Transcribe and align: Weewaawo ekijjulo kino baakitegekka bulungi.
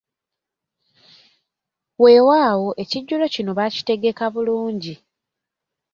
Weewaawo 2.03 2.69
ekijjulo 2.83 3.25
kino 3.33 3.51
baakitegekka 3.57 4.25
bulungi. 4.33 4.93